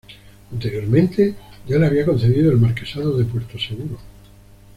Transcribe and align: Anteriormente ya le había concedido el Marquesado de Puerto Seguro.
Anteriormente 0.51 1.35
ya 1.67 1.77
le 1.77 1.85
había 1.85 2.07
concedido 2.07 2.49
el 2.51 2.57
Marquesado 2.57 3.15
de 3.19 3.23
Puerto 3.25 3.59
Seguro. 3.59 3.99